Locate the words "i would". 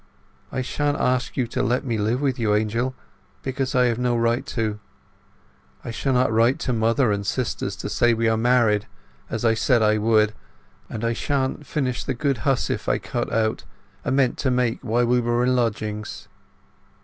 9.83-10.29